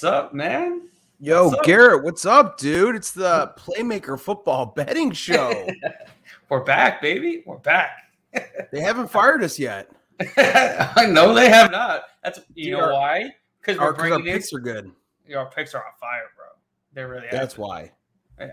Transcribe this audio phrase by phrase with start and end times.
[0.00, 0.88] What's up, man?
[1.18, 1.64] Yo, What's up?
[1.66, 2.96] Garrett, what's up, dude?
[2.96, 5.68] It's the Playmaker Football Betting Show.
[6.48, 7.42] We're back, baby.
[7.44, 8.10] We're back.
[8.72, 9.90] they haven't fired us yet.
[10.38, 12.04] I know they have not.
[12.24, 13.30] That's you Dude, know our- why?
[13.60, 14.90] Because Our, our bringing in picks are good.
[15.36, 16.46] our picks are on fire, bro.
[16.94, 17.26] They really.
[17.30, 17.92] That's why.
[18.40, 18.48] Yeah,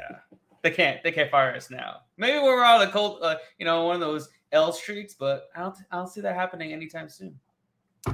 [0.63, 1.01] they can't.
[1.01, 2.01] They can't fire us now.
[2.17, 5.61] Maybe we're on a cold, uh, you know, one of those L streaks, but I
[5.61, 5.77] don't.
[5.93, 7.39] I don't see that happening anytime soon.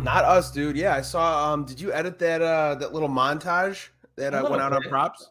[0.02, 0.76] Not us, dude.
[0.76, 1.54] Yeah, I saw.
[1.54, 5.30] Um, did you edit that uh that little montage that uh, went out on props?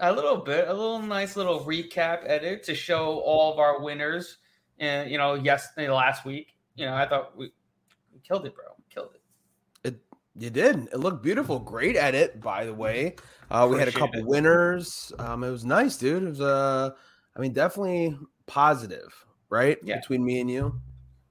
[0.00, 4.38] A little bit, a little nice little recap edit to show all of our winners.
[4.78, 7.52] And you know, yesterday, last week, you know, I thought we,
[8.12, 8.64] we killed it, bro.
[8.76, 9.20] We killed it.
[9.88, 10.00] It
[10.36, 10.88] you did.
[10.92, 11.58] It looked beautiful.
[11.58, 13.16] Great edit, by the way.
[13.50, 14.26] Uh, we had a couple it.
[14.26, 15.12] winners.
[15.18, 16.22] Um, it was nice, dude.
[16.22, 16.90] It was uh,
[17.36, 19.12] I mean, definitely positive,
[19.48, 19.78] right?
[19.82, 19.96] Yeah.
[20.00, 20.80] Between me and you.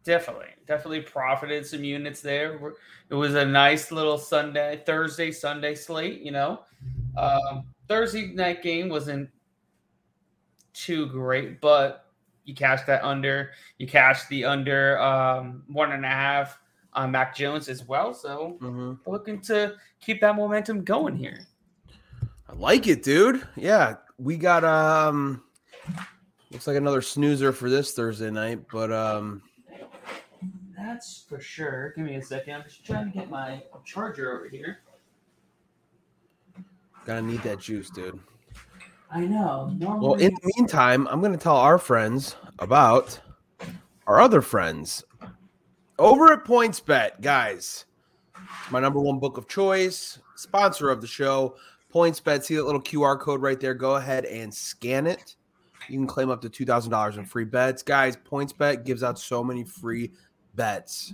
[0.03, 2.73] Definitely, definitely profited some units there.
[3.09, 6.21] It was a nice little Sunday, Thursday, Sunday slate.
[6.21, 6.61] You know,
[7.17, 9.29] um, Thursday night game wasn't
[10.73, 12.07] too great, but
[12.43, 13.51] you cashed that under.
[13.77, 16.59] You cashed the under um, one and a half
[16.93, 18.13] on Mac Jones as well.
[18.13, 19.09] So Mm-hmm.
[19.09, 21.47] looking to keep that momentum going here.
[22.49, 23.47] I like it, dude.
[23.55, 25.43] Yeah, we got um
[26.51, 29.41] looks like another snoozer for this Thursday night, but um
[30.83, 31.93] That's for sure.
[31.95, 32.55] Give me a second.
[32.55, 34.79] I'm just trying to get my charger over here.
[37.05, 38.19] gotta need that juice, dude.
[39.09, 39.73] I know.
[39.79, 43.19] Normally, Well, in the meantime, I'm gonna tell our friends about
[44.07, 45.05] our other friends
[45.99, 47.85] over at PointsBet, guys.
[48.69, 51.55] My number one book of choice, sponsor of the show.
[51.93, 53.73] PointsBet, see that little QR code right there.
[53.73, 55.35] Go ahead and scan it.
[55.87, 58.17] You can claim up to two thousand dollars in free bets, guys.
[58.17, 60.11] PointsBet gives out so many free
[60.55, 61.13] bets,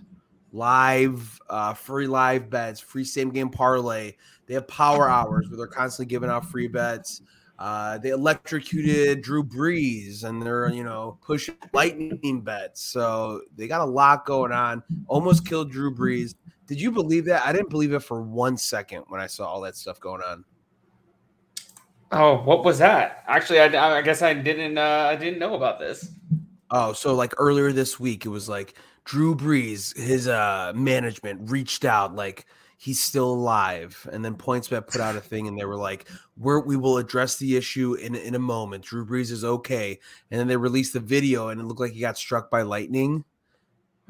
[0.52, 4.14] live, uh, free live bets, free same game parlay.
[4.48, 7.22] They have power hours where they're constantly giving out free bets.
[7.60, 12.82] Uh, they electrocuted Drew Brees, and they're you know pushing lightning bets.
[12.82, 14.82] So they got a lot going on.
[15.08, 16.36] Almost killed Drew Brees.
[16.68, 17.46] Did you believe that?
[17.46, 20.46] I didn't believe it for one second when I saw all that stuff going on.
[22.12, 23.24] Oh, what was that?
[23.28, 24.78] Actually, I, I guess I didn't.
[24.78, 26.12] Uh, I didn't know about this.
[26.72, 28.76] Oh, so like earlier this week, it was like
[29.06, 32.46] Drew Brees, his uh management reached out, like
[32.78, 36.60] he's still alive, and then PointsBet put out a thing, and they were like, "We're
[36.60, 38.86] we will address the issue in in a moment.
[38.86, 40.00] Drew Brees is okay."
[40.32, 43.26] And then they released the video, and it looked like he got struck by lightning,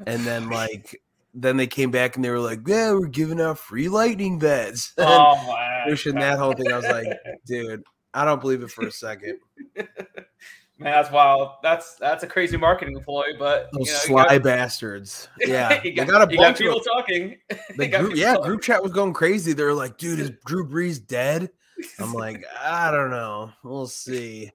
[0.06, 3.58] and then like then they came back and they were like, "Yeah, we're giving out
[3.58, 5.84] free lightning bets." Oh my!
[5.88, 7.06] Pushing that whole thing, I was like,
[7.46, 7.82] "Dude,
[8.12, 9.38] I don't believe it for a second.
[10.80, 11.50] Man, that's wild.
[11.62, 15.94] That's that's a crazy marketing ploy, but Those you know, sly got- bastards." Yeah, you
[15.94, 17.36] they got, got a you got people of talking.
[17.76, 18.48] the group, yeah, talking.
[18.50, 19.52] group chat was going crazy.
[19.52, 21.50] They were like, "Dude, is Drew Brees dead?"
[21.98, 23.52] I'm like, I don't know.
[23.62, 24.50] We'll see.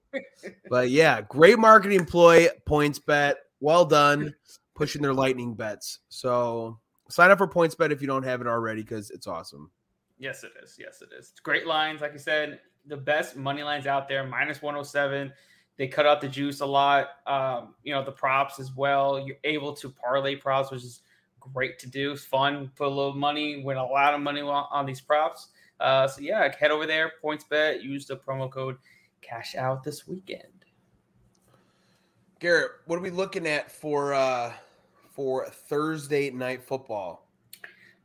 [0.68, 2.48] But yeah, great marketing ploy.
[2.68, 3.34] PointsBet.
[3.60, 4.34] Well done.
[4.74, 6.00] Pushing their lightning bets.
[6.08, 9.70] So sign up for PointsBet if you don't have it already because it's awesome.
[10.18, 10.76] Yes, it is.
[10.78, 11.32] Yes, it is.
[11.42, 14.24] Great lines, like you said, the best money lines out there.
[14.26, 15.32] Minus one hundred seven.
[15.76, 17.08] They cut out the juice a lot.
[17.26, 19.18] Um, you know the props as well.
[19.18, 21.02] You're able to parlay props, which is
[21.52, 22.12] great to do.
[22.12, 22.70] It's fun.
[22.76, 25.48] Put a little money, win a lot of money on, on these props.
[25.78, 27.82] Uh, so yeah, head over there, PointsBet.
[27.82, 28.76] Use the promo code
[29.20, 30.42] cash out this weekend.
[32.38, 34.52] Garrett, what are we looking at for uh
[35.10, 37.25] for Thursday night football?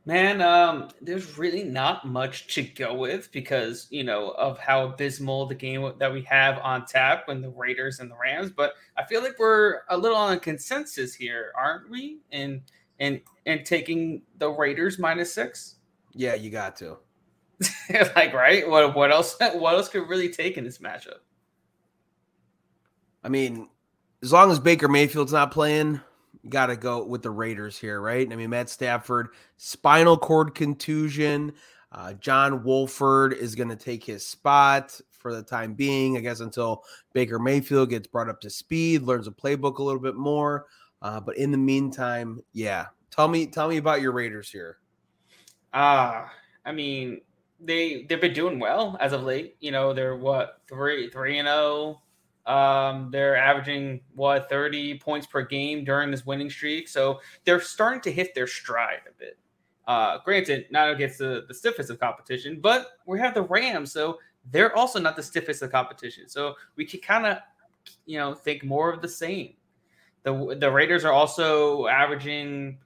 [0.04, 5.46] Man, um, there's really not much to go with because you know of how abysmal
[5.46, 8.50] the game that we have on tap when the Raiders and the Rams.
[8.50, 12.18] But I feel like we're a little on a consensus here, aren't we?
[12.32, 12.62] And
[12.98, 15.76] and and taking the Raiders minus six,
[16.14, 16.98] Yeah, you got to.
[18.16, 18.68] like right?
[18.68, 19.36] What what else?
[19.54, 21.20] What else could really take in this matchup?
[23.22, 23.68] I mean,
[24.20, 26.00] as long as Baker Mayfield's not playing,
[26.48, 28.30] got to go with the Raiders here, right?
[28.30, 31.52] I mean, Matt Stafford, spinal cord contusion.
[31.90, 36.40] Uh, John Wolford is going to take his spot for the time being, I guess,
[36.40, 40.66] until Baker Mayfield gets brought up to speed, learns the playbook a little bit more.
[41.00, 44.78] Uh, but in the meantime, yeah, tell me, tell me about your Raiders here.
[45.74, 46.30] Ah,
[46.64, 47.20] I mean,
[47.60, 49.56] they they've been doing well as of late.
[49.60, 52.02] You know, they're what three three and zero.
[52.46, 56.88] Um, they're averaging what thirty points per game during this winning streak.
[56.88, 59.38] So they're starting to hit their stride a bit.
[59.86, 64.18] Uh, granted, not against the, the stiffest of competition, but we have the Rams, so
[64.50, 66.28] they're also not the stiffest of competition.
[66.28, 67.38] So we can kind of,
[68.06, 69.54] you know, think more of the same.
[70.24, 72.78] The the Raiders are also averaging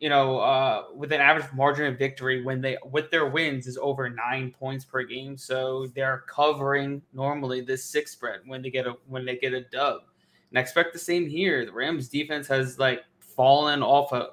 [0.00, 3.76] you know, uh, with an average margin of victory when they with their wins is
[3.76, 5.36] over nine points per game.
[5.36, 9.60] So they're covering normally this six spread when they get a when they get a
[9.60, 10.00] dub.
[10.48, 11.66] And I expect the same here.
[11.66, 14.30] The Rams defense has like fallen off a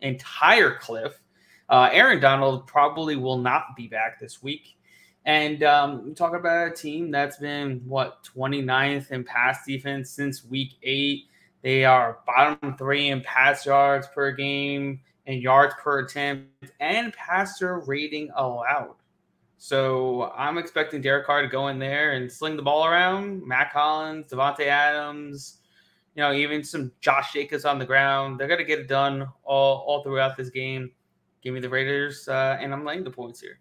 [0.00, 1.20] entire cliff.
[1.68, 4.76] Uh, Aaron Donald probably will not be back this week.
[5.26, 10.46] And um, we talk about a team that's been what 29th in pass defense since
[10.46, 11.26] week eight.
[11.60, 15.00] They are bottom three in pass yards per game
[15.30, 18.96] and yards per attempt and passer rating allowed.
[19.58, 23.46] So I'm expecting Derek Carr to go in there and sling the ball around.
[23.46, 25.58] Mack Hollins, Davante Adams,
[26.16, 28.40] you know, even some Josh Jacobs on the ground.
[28.40, 30.90] They're gonna get it done all all throughout this game.
[31.42, 33.60] Give me the Raiders, uh, and I'm laying the points here.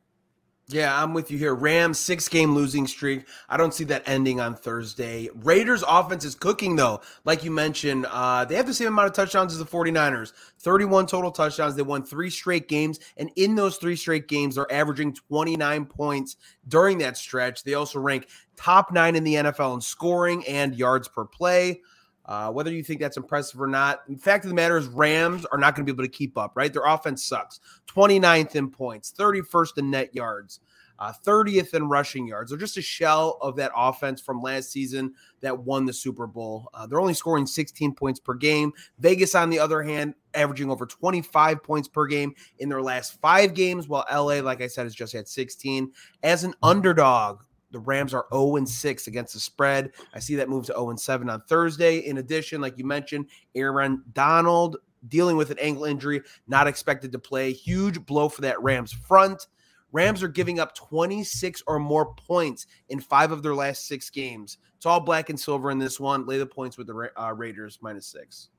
[0.71, 1.55] Yeah, I'm with you here.
[1.55, 3.25] Rams six game losing streak.
[3.49, 5.27] I don't see that ending on Thursday.
[5.33, 7.01] Raiders offense is cooking though.
[7.25, 10.31] Like you mentioned, uh, they have the same amount of touchdowns as the 49ers.
[10.59, 11.75] 31 total touchdowns.
[11.75, 12.99] They won three straight games.
[13.17, 16.35] And in those three straight games, they're averaging 29 points
[16.67, 17.63] during that stretch.
[17.63, 21.81] They also rank top nine in the NFL in scoring and yards per play.
[22.29, 25.45] Uh, whether you think that's impressive or not, the fact of the matter is Rams
[25.45, 26.71] are not going to be able to keep up, right?
[26.71, 27.59] Their offense sucks.
[27.87, 30.59] 29th in points, 31st in net yards,
[30.99, 32.51] uh, 30th in rushing yards.
[32.51, 36.69] They're just a shell of that offense from last season that won the Super Bowl.
[36.71, 38.73] Uh, they're only scoring 16 points per game.
[38.99, 43.55] Vegas, on the other hand, averaging over 25 points per game in their last five
[43.55, 45.91] games, while LA, like I said, has just had 16.
[46.21, 47.39] As an underdog,
[47.71, 49.91] the Rams are 0 and 6 against the spread.
[50.13, 51.99] I see that move to 0 and 7 on Thursday.
[51.99, 54.77] In addition, like you mentioned, Aaron Donald
[55.07, 57.53] dealing with an ankle injury, not expected to play.
[57.53, 59.47] Huge blow for that Rams front.
[59.91, 64.57] Rams are giving up 26 or more points in five of their last six games.
[64.75, 66.25] It's all black and silver in this one.
[66.25, 68.49] Lay the points with the uh, Raiders minus six.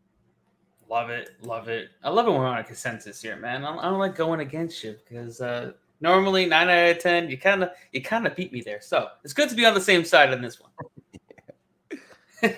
[0.88, 1.30] Love it.
[1.42, 1.90] Love it.
[2.02, 3.64] I love it when we're on a consensus here, man.
[3.64, 7.28] I don't, I don't like going against you because uh, Normally nine out of ten,
[7.28, 8.80] you kind of you kind of beat me there.
[8.80, 10.70] So it's good to be on the same side on this one.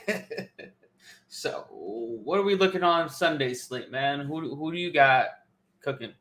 [1.28, 4.20] so what are we looking on Sunday slate, man?
[4.20, 5.26] Who who do you got
[5.80, 6.12] cooking?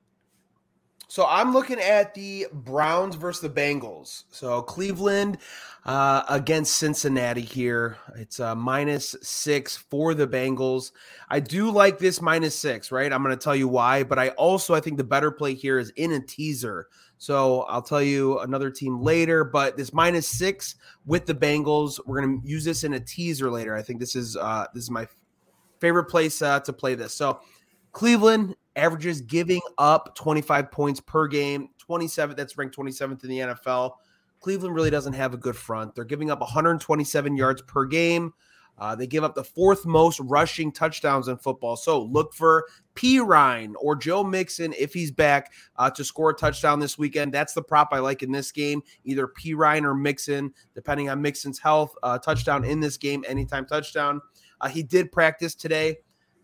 [1.11, 4.23] So I'm looking at the Browns versus the Bengals.
[4.29, 5.39] So Cleveland
[5.83, 7.97] uh, against Cincinnati here.
[8.15, 10.93] It's a minus six for the Bengals.
[11.27, 13.11] I do like this minus six, right?
[13.11, 15.79] I'm going to tell you why, but I also I think the better play here
[15.79, 16.87] is in a teaser.
[17.17, 20.75] So I'll tell you another team later, but this minus six
[21.05, 23.75] with the Bengals, we're gonna use this in a teaser later.
[23.75, 25.05] I think this is uh this is my
[25.81, 27.13] favorite place uh, to play this.
[27.13, 27.41] So
[27.91, 33.93] Cleveland averages giving up 25 points per game, 27 that's ranked 27th in the NFL.
[34.39, 35.93] Cleveland really doesn't have a good front.
[35.93, 38.33] They're giving up 127 yards per game.
[38.77, 41.75] Uh, they give up the fourth most rushing touchdowns in football.
[41.75, 42.65] So look for
[42.95, 47.31] Perine or Joe Mixon if he's back uh, to score a touchdown this weekend.
[47.31, 48.81] That's the prop I like in this game.
[49.03, 51.93] Either Perine or Mixon, depending on Mixon's health.
[52.01, 54.19] Uh, touchdown in this game, anytime touchdown.
[54.59, 55.97] Uh, he did practice today.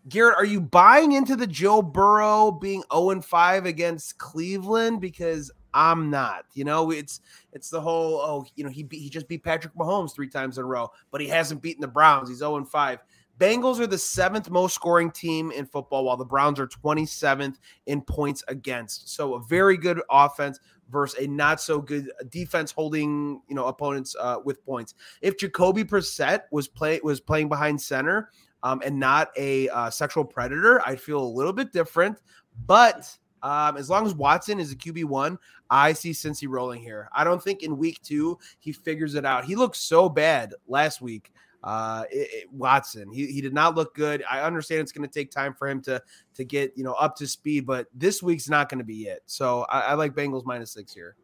[0.08, 5.00] Garrett, are you buying into the Joe Burrow being 0 5 against Cleveland?
[5.00, 6.46] Because I'm not.
[6.54, 7.20] You know, it's
[7.52, 10.64] it's the whole oh, you know, he he just beat Patrick Mahomes three times in
[10.64, 12.28] a row, but he hasn't beaten the Browns.
[12.28, 12.98] He's 0 5.
[13.38, 18.00] Bengals are the seventh most scoring team in football, while the Browns are 27th in
[18.00, 19.14] points against.
[19.14, 20.58] So a very good offense
[20.90, 24.94] versus a not so good defense holding you know opponents uh, with points.
[25.20, 28.30] If Jacoby Brissett was play was playing behind center
[28.62, 32.20] um, and not a uh, sexual predator, I'd feel a little bit different.
[32.66, 35.38] But um, as long as Watson is a QB one,
[35.70, 37.08] I see Cincy rolling here.
[37.12, 39.44] I don't think in week two he figures it out.
[39.44, 41.32] He looked so bad last week.
[41.62, 44.22] Uh, it, it, Watson, he, he did not look good.
[44.30, 46.00] I understand it's going to take time for him to
[46.34, 49.22] to get you know up to speed, but this week's not going to be it.
[49.26, 51.16] So I, I like Bengals minus six here.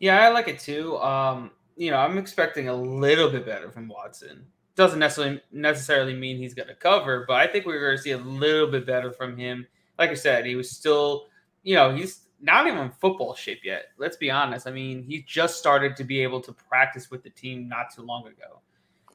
[0.00, 0.98] Yeah, I like it too.
[0.98, 4.44] Um, you know, I'm expecting a little bit better from Watson.
[4.76, 8.10] Doesn't necessarily necessarily mean he's going to cover, but I think we're going to see
[8.10, 9.66] a little bit better from him
[9.98, 11.26] like I said, he was still,
[11.62, 13.86] you know, he's not even football shape yet.
[13.98, 14.66] Let's be honest.
[14.66, 18.02] I mean, he just started to be able to practice with the team not too
[18.02, 18.60] long ago.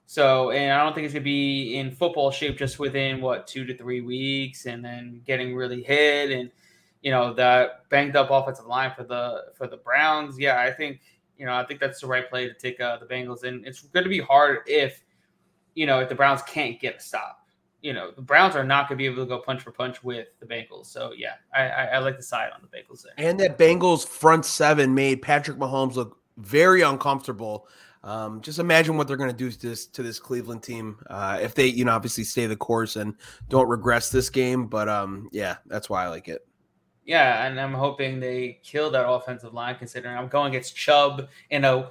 [0.05, 3.45] So, and I don't think he's going to be in football shape just within what
[3.45, 6.49] two to three weeks, and then getting really hit, and
[7.03, 10.39] you know that banged up offensive line for the for the Browns.
[10.39, 11.01] Yeah, I think
[11.37, 13.81] you know I think that's the right play to take uh, the Bengals, and it's
[13.81, 15.03] going to be hard if
[15.75, 17.39] you know if the Browns can't get a stop
[17.81, 20.03] you know the Browns are not going to be able to go punch for punch
[20.03, 20.87] with the Bengals.
[20.87, 23.13] So yeah, I, I, I like the side on the Bengals there.
[23.17, 27.67] And that Bengals front seven made Patrick Mahomes look very uncomfortable.
[28.03, 31.39] Um, just imagine what they're going to do to this to this Cleveland team uh,
[31.41, 33.15] if they, you know, obviously stay the course and
[33.49, 34.67] don't regress this game.
[34.67, 36.45] But um, yeah, that's why I like it.
[37.05, 39.75] Yeah, and I'm hoping they kill that offensive line.
[39.75, 41.89] Considering I'm going against Chubb in a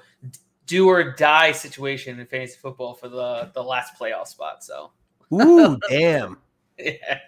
[0.68, 4.62] do or die situation in fantasy football for the the last playoff spot.
[4.62, 4.92] So,
[5.32, 6.38] ooh, damn.
[6.78, 7.18] yeah,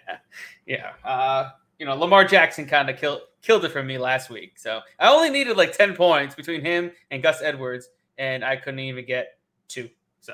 [0.65, 0.91] yeah.
[1.03, 4.57] Uh, you know, Lamar Jackson kind of killed killed it for me last week.
[4.57, 8.79] So I only needed like ten points between him and Gus Edwards, and I couldn't
[8.79, 9.89] even get two.
[10.21, 10.33] So.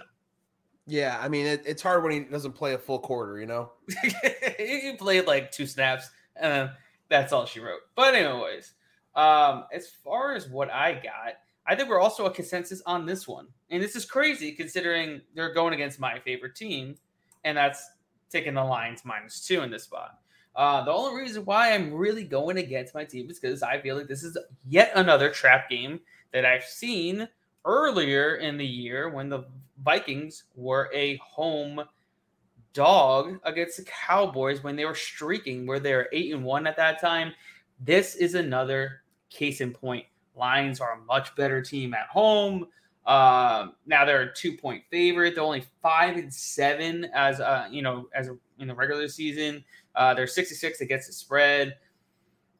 [0.85, 3.71] Yeah, I mean it, it's hard when he doesn't play a full quarter, you know.
[4.59, 6.69] he played like two snaps, and
[7.09, 7.79] that's all she wrote.
[7.95, 8.73] But anyways,
[9.15, 11.35] um, as far as what I got,
[11.67, 15.53] I think we're also a consensus on this one, and this is crazy considering they're
[15.53, 16.95] going against my favorite team,
[17.43, 17.91] and that's
[18.29, 20.19] taking the Lions minus two in this spot.
[20.55, 23.95] Uh, the only reason why I'm really going against my team is because I feel
[23.95, 25.99] like this is yet another trap game
[26.33, 27.27] that I've seen
[27.63, 29.43] earlier in the year when the
[29.83, 31.83] Vikings were a home
[32.73, 36.77] dog against the Cowboys when they were streaking, where they were eight and one at
[36.77, 37.33] that time.
[37.79, 40.05] This is another case in point.
[40.37, 42.67] Lions are a much better team at home.
[43.05, 45.35] Uh, now they're a two point favorite.
[45.35, 49.63] They're only five and seven as uh, you know as a, in the regular season.
[49.95, 51.77] Uh, they're 66 against the spread.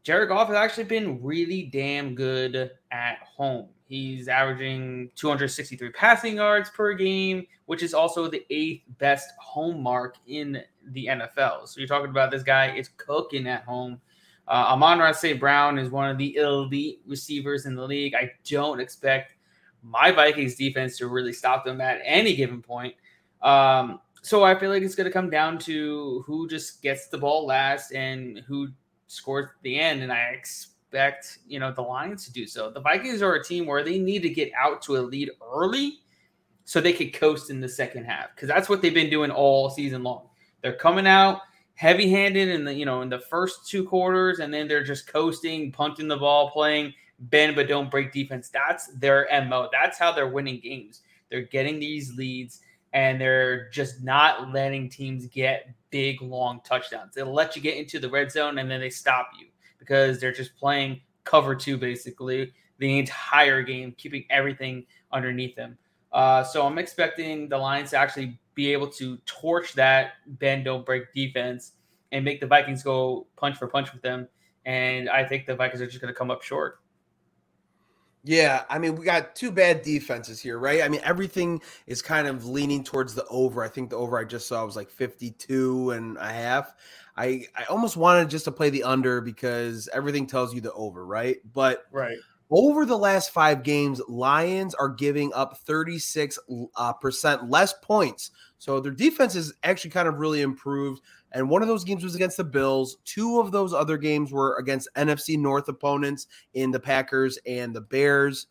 [0.03, 3.67] Jared Goff has actually been really damn good at home.
[3.87, 10.15] He's averaging 263 passing yards per game, which is also the eighth best home mark
[10.27, 11.67] in the NFL.
[11.67, 13.99] So you're talking about this guy is cooking at home.
[14.47, 15.39] Uh, Amon-Ra St.
[15.39, 18.15] Brown is one of the elite receivers in the league.
[18.15, 19.35] I don't expect
[19.83, 22.95] my Vikings defense to really stop them at any given point.
[23.41, 27.17] Um, so I feel like it's going to come down to who just gets the
[27.17, 28.69] ball last and who
[29.07, 30.01] scores the end.
[30.01, 32.69] And I expect, you know, the Lions to do so.
[32.69, 35.99] The Vikings are a team where they need to get out to a lead early
[36.65, 39.69] so they could coast in the second half because that's what they've been doing all
[39.69, 40.27] season long.
[40.61, 41.41] They're coming out
[41.77, 45.71] heavy-handed in the, you know, in the first two quarters and then they're just coasting,
[45.71, 48.49] punting the ball, playing bend but don't break defense.
[48.49, 49.69] That's their MO.
[49.71, 51.01] That's how they're winning games.
[51.29, 52.61] They're getting these leads
[52.93, 57.13] and they're just not letting teams get big long touchdowns.
[57.13, 59.45] They'll let you get into the red zone and then they stop you
[59.77, 65.77] because they're just playing cover two basically the entire game, keeping everything underneath them.
[66.11, 70.83] Uh, so I'm expecting the Lions to actually be able to torch that bend don't
[70.83, 71.73] break defense
[72.11, 74.27] and make the Vikings go punch for punch with them.
[74.65, 76.79] And I think the Vikings are just going to come up short.
[78.23, 80.81] Yeah, I mean, we got two bad defenses here, right?
[80.81, 83.63] I mean, everything is kind of leaning towards the over.
[83.63, 86.73] I think the over I just saw was like 52 and a half.
[87.15, 91.05] I I almost wanted just to play the under because everything tells you the over,
[91.05, 91.37] right?
[91.53, 92.17] But right
[92.49, 96.39] over the last five games, Lions are giving up 36
[96.75, 98.31] uh, percent less points.
[98.57, 101.01] So their defense is actually kind of really improved.
[101.33, 102.97] And one of those games was against the Bills.
[103.05, 107.81] Two of those other games were against NFC North opponents in the Packers and the
[107.81, 108.47] Bears.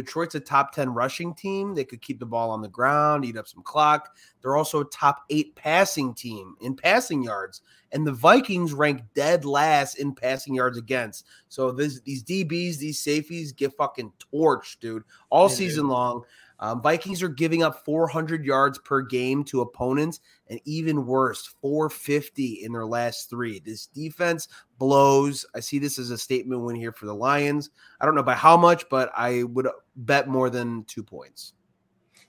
[0.00, 1.74] Detroit's a top 10 rushing team.
[1.74, 4.16] They could keep the ball on the ground, eat up some clock.
[4.40, 7.60] They're also a top eight passing team in passing yards.
[7.92, 11.26] And the Vikings rank dead last in passing yards against.
[11.48, 15.92] So this, these DBs, these safeties get fucking torched, dude, all yeah, season dude.
[15.92, 16.22] long.
[16.60, 22.62] Um, Vikings are giving up 400 yards per game to opponents, and even worse, 450
[22.62, 23.60] in their last three.
[23.60, 24.46] This defense
[24.78, 25.46] blows.
[25.54, 27.70] I see this as a statement win here for the Lions.
[28.00, 31.54] I don't know by how much, but I would bet more than two points.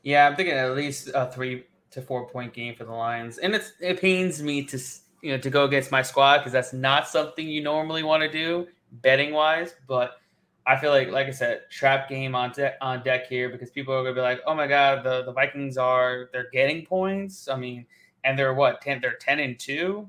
[0.01, 3.53] Yeah, I'm thinking at least a three to four point game for the Lions, and
[3.53, 4.79] it's it pains me to
[5.21, 8.31] you know to go against my squad because that's not something you normally want to
[8.31, 10.20] do betting wise, but
[10.65, 13.93] I feel like, like I said, trap game on deck on deck here because people
[13.93, 17.47] are gonna be like, oh my god, the, the Vikings are they're getting points.
[17.47, 17.85] I mean,
[18.23, 19.01] and they're what ten?
[19.01, 20.07] They're ten and two.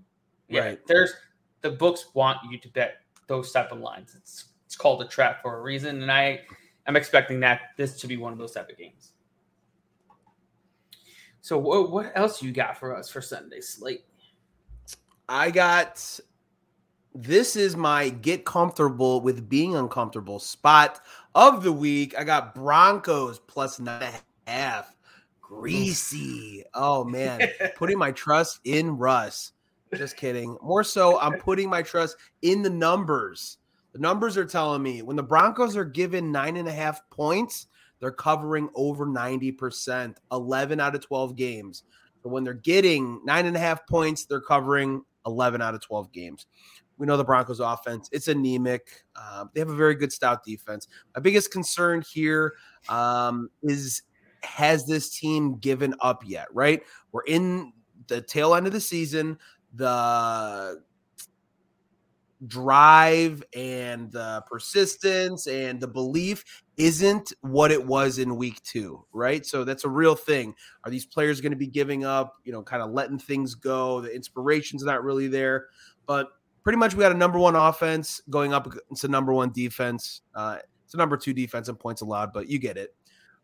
[0.48, 0.86] Yeah, right.
[0.86, 1.14] there's
[1.62, 2.96] the books want you to bet
[3.28, 4.14] those type of lines.
[4.14, 6.40] It's it's called a trap for a reason, and I
[6.86, 9.12] am expecting that this to be one of those type of games.
[11.40, 14.04] So what what else you got for us for Sunday slate?
[15.28, 16.20] I got
[17.14, 21.00] this is my get comfortable with being uncomfortable spot
[21.34, 22.14] of the week.
[22.18, 24.14] I got Broncos plus nine and
[24.46, 24.96] a half.
[25.40, 26.64] Greasy.
[26.74, 27.40] Oh man.
[27.76, 29.52] putting my trust in Russ.
[29.94, 30.56] Just kidding.
[30.62, 33.58] More so, I'm putting my trust in the numbers.
[33.92, 37.66] The numbers are telling me when the Broncos are given nine and a half points,
[38.00, 41.84] they're covering over 90%, 11 out of 12 games.
[42.22, 46.10] But when they're getting nine and a half points, they're covering 11 out of 12
[46.10, 46.46] games.
[46.98, 49.04] We know the Broncos offense, it's anemic.
[49.16, 50.88] Um, they have a very good stout defense.
[51.14, 52.54] My biggest concern here
[52.88, 54.02] um, is
[54.44, 56.82] has this team given up yet, right?
[57.12, 57.72] We're in
[58.08, 59.38] the tail end of the season.
[59.74, 60.82] The
[62.46, 66.44] drive and the persistence and the belief
[66.76, 69.46] isn't what it was in week two, right?
[69.46, 70.54] So that's a real thing.
[70.84, 74.00] Are these players going to be giving up, you know, kind of letting things go?
[74.00, 75.66] The inspiration's not really there,
[76.06, 76.28] but
[76.62, 80.22] pretty much we got a number one offense going up against a number one defense.
[80.34, 82.94] Uh, it's a number two defense and points allowed, but you get it.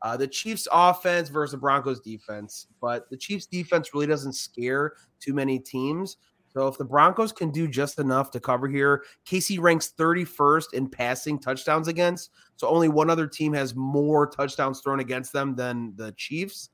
[0.02, 4.92] Uh, the Chiefs offense versus the Broncos defense, but the Chiefs defense really doesn't scare
[5.18, 6.18] too many teams.
[6.50, 10.88] So if the Broncos can do just enough to cover here, KC ranks 31st in
[10.88, 12.30] passing touchdowns against.
[12.56, 16.70] So only one other team has more touchdowns thrown against them than the Chiefs.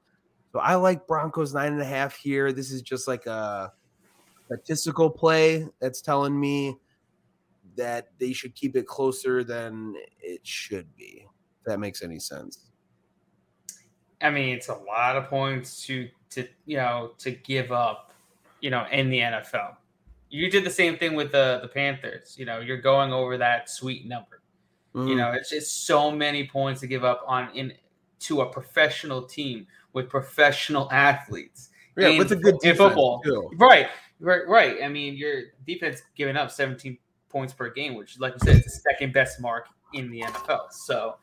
[0.53, 2.53] So I like Broncos nine and a half here.
[2.53, 3.73] This is just like a
[4.47, 6.77] statistical play that's telling me
[7.77, 11.27] that they should keep it closer than it should be.
[11.61, 12.71] If that makes any sense.
[14.21, 18.13] I mean, it's a lot of points to to you know to give up,
[18.61, 19.77] you know, in the NFL.
[20.31, 22.35] You did the same thing with the the Panthers.
[22.39, 24.43] You know, you're going over that sweet number.
[24.95, 25.09] Mm.
[25.09, 27.73] You know, it's just so many points to give up on in
[28.21, 31.71] to a professional team with professional athletes.
[31.97, 33.21] Yeah, with a good in football.
[33.21, 33.51] Too.
[33.57, 33.89] Right,
[34.21, 34.83] right, right.
[34.83, 38.65] I mean, your defense giving up 17 points per game, which, like you said, is
[38.65, 40.73] the second best mark in the NFL.
[40.73, 41.17] So,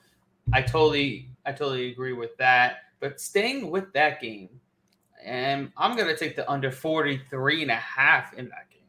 [0.53, 2.77] I totally, I totally agree with that.
[2.99, 4.49] But staying with that game,
[5.23, 8.81] and I'm going to take the under 43 and a half in that game.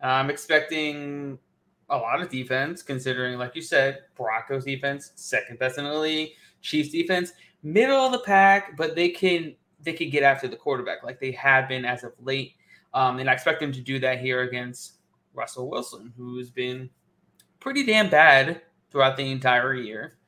[0.00, 1.38] I'm expecting
[1.88, 6.30] a lot of defense, considering, like you said, Broncos defense, second best in the league,
[6.60, 11.02] Chiefs defense, middle of the pack, but they can they can get after the quarterback
[11.02, 12.54] like they have been as of late.
[12.94, 14.98] Um, and I expect them to do that here against
[15.34, 16.88] Russell Wilson, who's been
[17.60, 20.18] pretty damn bad throughout the entire year.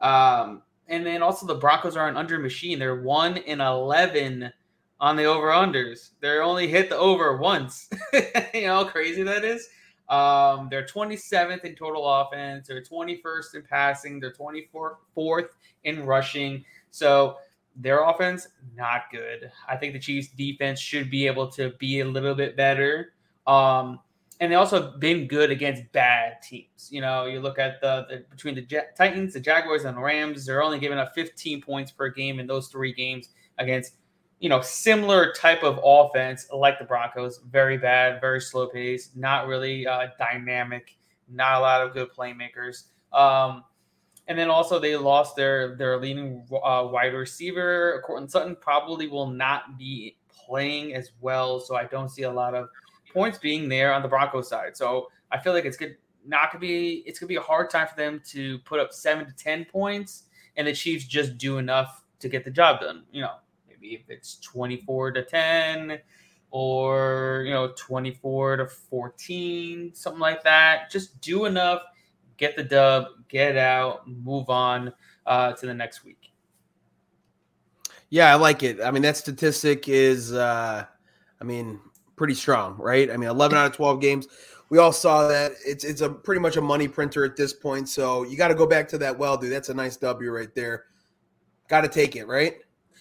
[0.00, 2.78] Um, and then also the Broncos are an under machine.
[2.78, 4.52] They're one in eleven
[5.00, 6.10] on the over unders.
[6.20, 7.90] They're only hit the over once.
[8.54, 9.68] you know how crazy that is.
[10.08, 12.68] Um, they're 27th in total offense.
[12.68, 14.20] They're 21st in passing.
[14.20, 15.48] They're 24th
[15.84, 16.64] in rushing.
[16.90, 17.38] So
[17.76, 19.50] their offense not good.
[19.68, 23.12] I think the Chiefs defense should be able to be a little bit better.
[23.46, 24.00] Um,
[24.40, 26.88] and they also been good against bad teams.
[26.90, 30.44] You know, you look at the, the between the Titans, the Jaguars, and the Rams.
[30.44, 33.94] They're only giving up 15 points per game in those three games against
[34.40, 37.40] you know similar type of offense like the Broncos.
[37.50, 40.96] Very bad, very slow pace, not really uh, dynamic,
[41.28, 42.86] not a lot of good playmakers.
[43.12, 43.62] Um,
[44.28, 49.26] and then also they lost their their leading uh, wide receiver, Courtland Sutton, probably will
[49.26, 51.60] not be playing as well.
[51.60, 52.68] So I don't see a lot of
[53.12, 54.76] points being there on the Broncos side.
[54.76, 57.88] So I feel like it's good not gonna be it's gonna be a hard time
[57.88, 60.24] for them to put up seven to ten points
[60.56, 63.04] and the Chiefs just do enough to get the job done.
[63.12, 63.34] You know,
[63.68, 65.98] maybe if it's 24 to 10
[66.50, 70.90] or you know 24 to 14, something like that.
[70.90, 71.82] Just do enough,
[72.42, 74.92] get the dub, get out, move on
[75.26, 76.32] uh, to the next week.
[78.10, 78.80] Yeah, I like it.
[78.82, 80.84] I mean, that statistic is, uh,
[81.40, 81.78] I mean,
[82.16, 83.08] pretty strong, right?
[83.12, 84.26] I mean, 11 out of 12 games.
[84.70, 85.52] We all saw that.
[85.64, 87.88] It's it's a pretty much a money printer at this point.
[87.88, 89.52] So you got to go back to that well, dude.
[89.52, 90.86] That's a nice W right there.
[91.68, 92.56] Got to take it, right?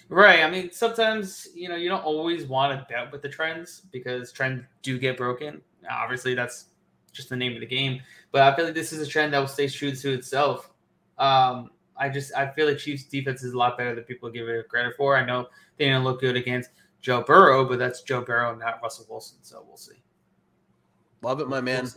[0.10, 0.44] Right.
[0.44, 4.34] I mean, sometimes you know you don't always want to bet with the trends because
[4.34, 5.62] trends do get broken.
[5.90, 6.66] Obviously, that's
[7.12, 8.02] just the name of the game.
[8.32, 10.72] But I feel like this is a trend that will stay true to itself.
[11.18, 14.48] Um, I just I feel like Chiefs defense is a lot better than people give
[14.48, 15.16] it credit for.
[15.16, 15.48] I know
[15.78, 16.72] they didn't look good against
[17.02, 19.38] Joe Burrow, but that's Joe Burrow, not Russell Wilson.
[19.42, 20.02] So we'll see.
[21.22, 21.88] Love it, my man.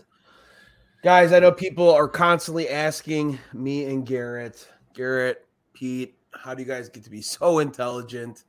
[1.02, 6.68] Guys, I know people are constantly asking me and Garrett, Garrett, Pete, how do you
[6.68, 8.44] guys get to be so intelligent?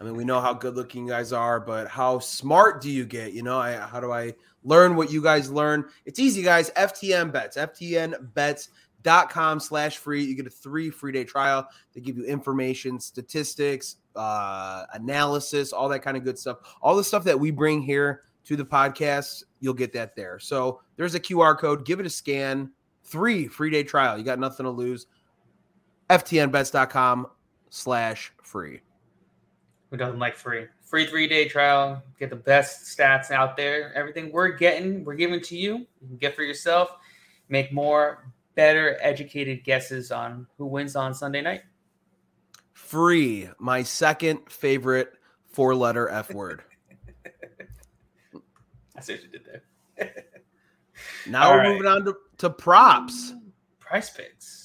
[0.00, 3.04] I mean, we know how good looking you guys are, but how smart do you
[3.04, 3.32] get?
[3.32, 5.84] You know, I, how do I learn what you guys learn?
[6.04, 6.70] It's easy, guys.
[6.70, 8.70] FTN bets, FTN bets
[9.02, 10.22] dot com slash free.
[10.22, 15.88] You get a three free day trial they give you information statistics uh analysis all
[15.88, 16.58] that kind of good stuff.
[16.82, 20.38] All the stuff that we bring here to the podcast you'll get that there.
[20.38, 21.84] So there's a qr code.
[21.84, 22.70] Give it a scan.
[23.04, 24.18] Three free day trial.
[24.18, 25.06] You got nothing to lose.
[26.10, 27.28] Ftnbets.com
[27.70, 28.80] slash free.
[29.90, 34.30] Who doesn't like free free three day trial get the best stats out there everything
[34.32, 36.96] we're getting we're giving to you you can get for yourself
[37.48, 38.24] make more
[38.54, 41.62] better educated guesses on who wins on Sunday night?
[42.72, 45.12] Free, my second favorite
[45.50, 46.62] four letter F word.
[48.96, 49.62] I see what you did
[49.96, 50.14] there.
[51.26, 51.68] now All we're right.
[51.68, 53.32] moving on to, to props.
[53.80, 54.59] PrizePicks.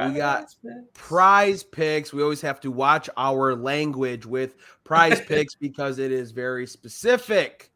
[0.00, 0.56] We got picks.
[0.94, 2.12] prize picks.
[2.12, 7.72] We always have to watch our language with prize picks because it is very specific.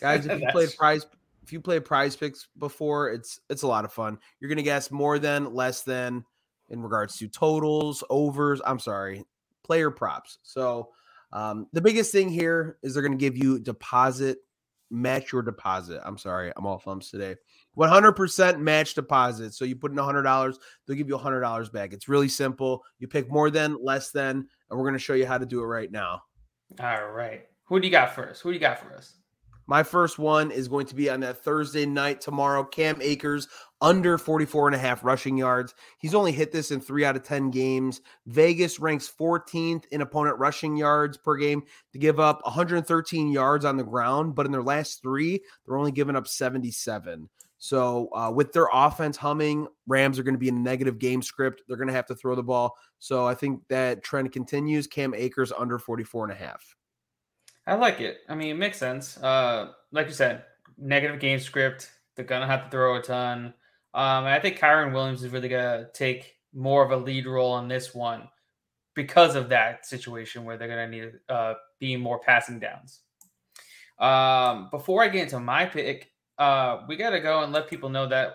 [0.00, 1.06] Guys, if you played prize
[1.42, 4.18] if you played prize picks before, it's it's a lot of fun.
[4.40, 6.24] You're gonna guess more than, less than
[6.70, 8.60] in regards to totals, overs.
[8.64, 9.24] I'm sorry,
[9.62, 10.38] player props.
[10.42, 10.90] So
[11.32, 14.38] um, the biggest thing here is they're gonna give you deposit,
[14.92, 16.00] match your deposit.
[16.04, 17.34] I'm sorry, I'm all thumbs today.
[17.76, 19.54] 100% match deposit.
[19.54, 21.92] So you put in $100, they'll give you $100 back.
[21.92, 22.82] It's really simple.
[22.98, 25.60] You pick more than, less than, and we're going to show you how to do
[25.60, 26.20] it right now.
[26.80, 27.46] All right.
[27.64, 28.42] Who do you got first?
[28.42, 29.14] Who do you got for us?
[29.66, 32.64] My first one is going to be on that Thursday night tomorrow.
[32.64, 33.48] Cam Akers
[33.80, 35.74] under 44 and a half rushing yards.
[35.98, 38.00] He's only hit this in three out of 10 games.
[38.26, 43.76] Vegas ranks 14th in opponent rushing yards per game to give up 113 yards on
[43.76, 47.28] the ground, but in their last three, they're only giving up 77.
[47.58, 51.22] So, uh, with their offense humming, Rams are going to be in a negative game
[51.22, 51.62] script.
[51.68, 52.76] They're going to have to throw the ball.
[52.98, 54.88] So, I think that trend continues.
[54.88, 56.74] Cam Akers under 44 and a half.
[57.66, 58.18] I like it.
[58.28, 59.16] I mean, it makes sense.
[59.18, 60.44] Uh, like you said,
[60.76, 61.90] negative game script.
[62.16, 63.54] They're gonna have to throw a ton.
[63.94, 67.68] Um, I think Kyren Williams is really gonna take more of a lead role in
[67.68, 68.28] this one
[68.94, 73.00] because of that situation where they're gonna need uh, be more passing downs.
[73.98, 78.08] Um, before I get into my pick, uh, we gotta go and let people know
[78.08, 78.34] that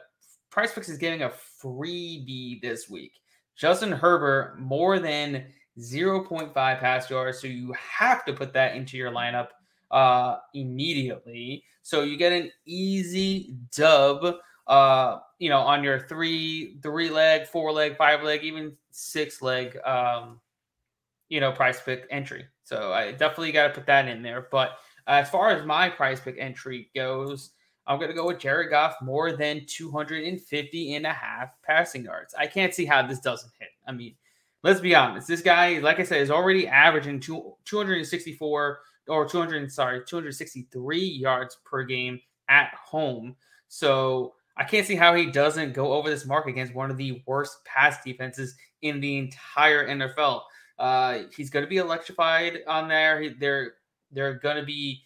[0.49, 3.13] Prize Picks is giving a freebie this week.
[3.55, 5.45] Justin Herbert more than
[5.79, 7.39] 0.5 pass yards.
[7.39, 9.49] So you have to put that into your lineup
[9.91, 11.63] uh, immediately.
[11.81, 14.35] So you get an easy dub,
[14.67, 19.77] uh, you know, on your three, three leg, four leg, five leg, even six leg,
[19.85, 20.39] um,
[21.29, 22.45] you know, PrizePick entry.
[22.63, 24.47] So I definitely got to put that in there.
[24.51, 27.51] But as far as my PrizePick entry goes,
[27.85, 32.35] I'm going to go with Jared Goff more than 250 and a half passing yards.
[32.37, 33.69] I can't see how this doesn't hit.
[33.87, 34.15] I mean,
[34.63, 35.27] let's be honest.
[35.27, 41.57] This guy, like I said, is already averaging two, 264 or 200, sorry, 263 yards
[41.65, 43.35] per game at home.
[43.67, 47.21] So I can't see how he doesn't go over this mark against one of the
[47.25, 50.41] worst pass defenses in the entire NFL.
[50.79, 53.33] Uh, he's going to be electrified on there.
[53.39, 53.73] They're
[54.11, 55.03] they're going to be.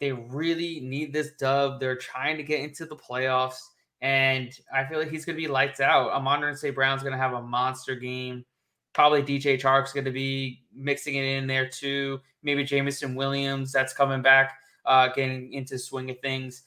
[0.00, 1.78] They really need this dub.
[1.78, 3.60] They're trying to get into the playoffs,
[4.00, 6.10] and I feel like he's going to be lights out.
[6.10, 6.74] Amon St.
[6.74, 8.44] Brown's going to have a monster game.
[8.92, 12.20] Probably DJ Chark's going to be mixing it in there too.
[12.42, 16.64] Maybe Jameson Williams that's coming back, uh, getting into swing of things.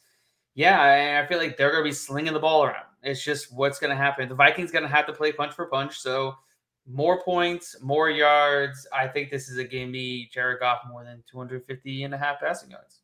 [0.55, 2.85] Yeah, I feel like they're going to be slinging the ball around.
[3.03, 4.29] It's just what's going to happen.
[4.29, 5.99] The Vikings going to have to play punch for punch.
[5.99, 6.35] So
[6.87, 8.87] more points, more yards.
[8.93, 12.39] I think this is a game be Jared Goff more than 250 and a half
[12.39, 13.01] passing yards.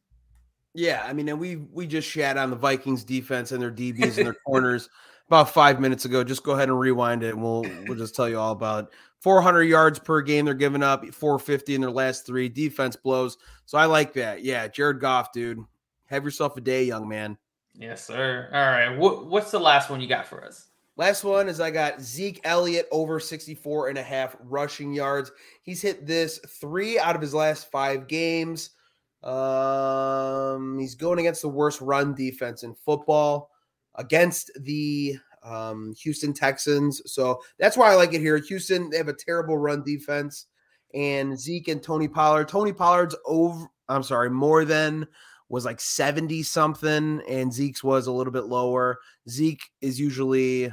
[0.74, 4.18] Yeah, I mean, and we we just shat on the Vikings defense and their DBs
[4.18, 4.88] and their corners
[5.28, 6.24] about five minutes ago.
[6.24, 8.94] Just go ahead and rewind it, and we'll we'll just tell you all about.
[9.22, 12.50] 400 yards per game they're giving up, 450 in their last three.
[12.50, 14.44] Defense blows, so I like that.
[14.44, 15.60] Yeah, Jared Goff, dude,
[16.08, 17.38] have yourself a day, young man.
[17.74, 18.50] Yes, sir.
[18.52, 20.68] All right, what, what's the last one you got for us?
[20.98, 25.32] Last one is I got Zeke Elliott over 64 and a half rushing yards.
[25.64, 28.72] He's hit this three out of his last five games.
[29.24, 33.52] Um, he's going against the worst run defense in football
[33.96, 37.02] against the um, Houston Texans.
[37.06, 38.38] So that's why I like it here.
[38.38, 40.48] Houston, they have a terrible run defense.
[40.94, 42.50] And Zeke and Tony Pollard.
[42.50, 45.08] Tony Pollard's over, I'm sorry, more than
[45.48, 49.00] was like 70 something, and Zeke's was a little bit lower.
[49.30, 50.72] Zeke is usually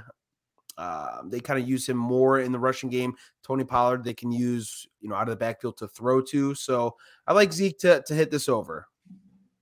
[0.79, 3.15] uh, they kind of use him more in the rushing game.
[3.43, 6.55] Tony Pollard, they can use, you know, out of the backfield to throw to.
[6.55, 6.95] So
[7.27, 8.87] I like Zeke to, to hit this over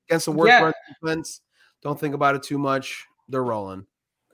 [0.09, 0.71] against the worst yeah.
[1.01, 1.41] defense.
[1.83, 3.07] Don't think about it too much.
[3.29, 3.87] They're rolling.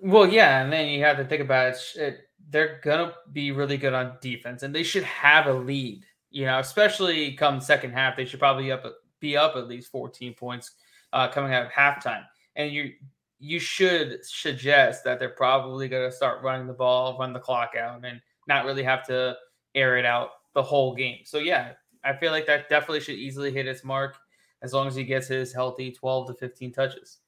[0.02, 1.78] Well, yeah, and then you have to think about it.
[1.96, 6.04] it they're gonna be really good on defense, and they should have a lead.
[6.30, 8.84] You know, especially come second half, they should probably up
[9.20, 10.72] be up at least 14 points
[11.12, 12.24] uh, coming out of halftime.
[12.56, 12.92] And you
[13.38, 17.74] you should suggest that they're probably going to start running the ball, run the clock
[17.78, 19.36] out, and not really have to
[19.74, 21.20] air it out the whole game.
[21.24, 21.72] So yeah,
[22.04, 24.16] I feel like that definitely should easily hit its mark
[24.62, 27.18] as long as he gets his healthy 12 to 15 touches.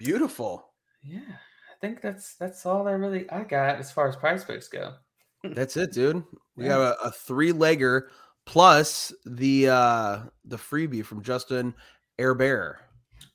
[0.00, 0.64] Beautiful.
[1.02, 4.66] Yeah, I think that's that's all I really I got as far as prize picks
[4.66, 4.94] go.
[5.44, 6.24] that's it, dude.
[6.56, 6.70] We yeah.
[6.70, 8.04] got a, a three legger
[8.46, 11.74] plus the uh the freebie from Justin
[12.18, 12.78] Herbert.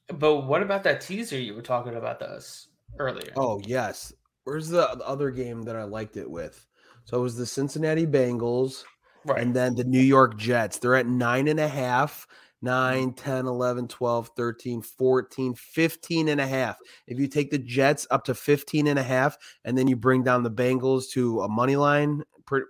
[0.07, 3.31] But what about that teaser you were talking about us earlier?
[3.35, 4.11] Oh yes.
[4.45, 6.65] Where's the other game that I liked it with?
[7.03, 8.83] So it was the Cincinnati Bengals
[9.23, 9.39] right.
[9.39, 10.79] and then the New York Jets.
[10.79, 12.27] They're at nine and a half.
[12.65, 16.77] 9, 10, 11, 12, 13, 14, 15 and a half.
[17.07, 20.23] If you take the Jets up to 15 and a half and then you bring
[20.23, 22.23] down the Bengals to a money line,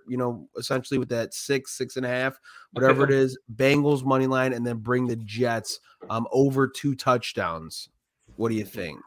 [0.06, 2.38] you know, essentially with that six, six and a half,
[2.72, 3.14] whatever okay.
[3.14, 5.80] it is, Bengals money line, and then bring the Jets
[6.10, 7.88] um, over two touchdowns.
[8.36, 9.00] What do you think?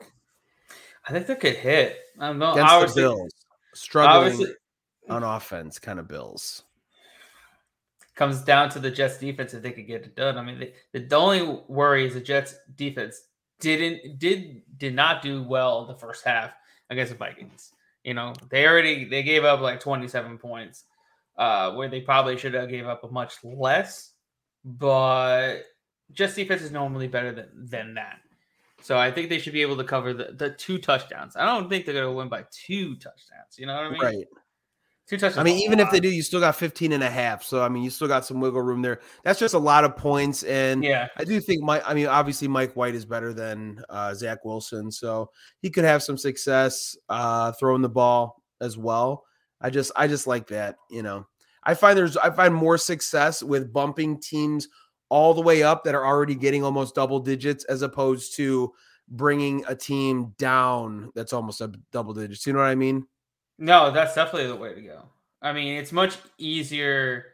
[1.08, 1.98] I think that could hit.
[2.20, 2.54] I don't know.
[2.54, 3.32] Against the Bills,
[3.74, 4.54] struggling
[5.08, 6.64] on offense, kind of Bills.
[8.20, 10.38] Comes down to the Jets defense if they could get it done.
[10.38, 10.60] I mean,
[10.92, 13.24] the, the only worry is the Jets defense
[13.62, 16.52] didn't did did not do well the first half
[16.90, 17.72] against the Vikings.
[18.04, 20.84] You know, they already they gave up like 27 points,
[21.38, 24.12] uh, where they probably should have gave up a much less.
[24.66, 25.60] But
[26.12, 28.18] Jets defense is normally better than than that.
[28.82, 31.38] So I think they should be able to cover the, the two touchdowns.
[31.38, 33.58] I don't think they're gonna win by two touchdowns.
[33.58, 34.02] You know what I mean?
[34.02, 34.28] Right.
[35.10, 35.40] Two touchdowns.
[35.40, 37.44] I mean, even if they do, you still got 15 and a half.
[37.44, 39.00] So, I mean, you still got some wiggle room there.
[39.24, 40.44] That's just a lot of points.
[40.44, 44.14] And yeah, I do think Mike, I mean, obviously Mike White is better than uh,
[44.14, 44.92] Zach Wilson.
[44.92, 45.32] So
[45.64, 49.24] he could have some success uh, throwing the ball as well.
[49.60, 50.76] I just, I just like that.
[50.92, 51.26] You know,
[51.64, 54.68] I find there's, I find more success with bumping teams
[55.10, 58.72] all the way up that are already getting almost double digits as opposed to
[59.08, 62.46] bringing a team down that's almost a double digits.
[62.46, 63.08] You know what I mean?
[63.60, 65.04] No, that's definitely the way to go.
[65.42, 67.26] I mean, it's much easier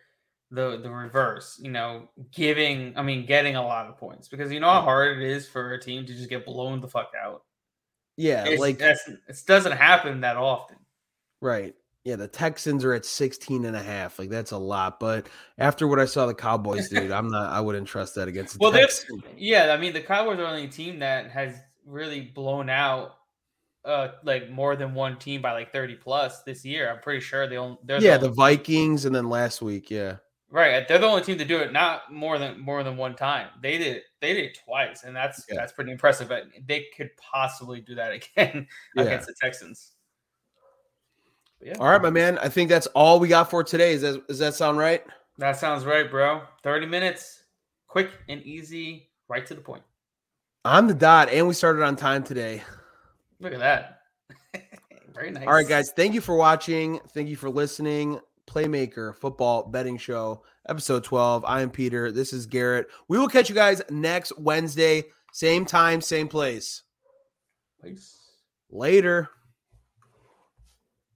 [0.52, 4.60] the the reverse, you know, giving I mean getting a lot of points because you
[4.60, 7.44] know how hard it is for a team to just get blown the fuck out.
[8.18, 8.46] Yeah.
[8.48, 10.78] It's, like, that's, it doesn't happen that often.
[11.42, 11.76] Right.
[12.06, 14.20] Yeah, the Texans are at 16 and a half.
[14.20, 15.00] Like that's a lot.
[15.00, 18.54] But after what I saw the Cowboys dude, I'm not I wouldn't trust that against
[18.54, 19.24] the Well, Texans.
[19.38, 23.16] yeah, I mean the Cowboys are the only team that has really blown out
[23.86, 26.92] uh like more than one team by like 30 plus this year.
[26.92, 30.18] I'm pretty sure they only they're Yeah, the the Vikings and then last week, yeah.
[30.50, 33.50] Right, they're the only team to do it not more than more than one time.
[33.62, 34.04] They did it.
[34.22, 35.56] They did it twice, and that's Yeah.
[35.56, 36.30] that's pretty impressive.
[36.30, 39.04] But they could possibly do that again Yeah.
[39.04, 39.92] against the Texans.
[41.62, 42.38] Yeah, All right, my man.
[42.40, 43.94] I think that's all we got for today.
[43.94, 45.04] Is that does that sound right?
[45.38, 46.42] that sounds right, bro.
[46.64, 47.44] Thirty minutes,
[47.88, 49.84] quick and easy, right to the point.
[50.64, 52.64] On the dot, and we started on time today.
[53.46, 54.00] Look at that.
[55.14, 55.46] Very nice.
[55.46, 55.92] All right, guys.
[55.96, 57.00] Thank you for watching.
[57.14, 58.20] Thank you for listening.
[58.48, 61.46] Playmaker Football Betting Show, episode 12.
[61.46, 62.12] I am Peter.
[62.12, 62.88] This is Garrett.
[63.08, 66.82] We will catch you guys next Wednesday, same time, same place.
[67.84, 68.18] Peace.
[68.72, 69.30] Later.